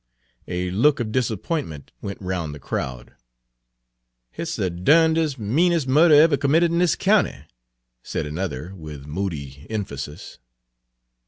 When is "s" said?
4.47-4.55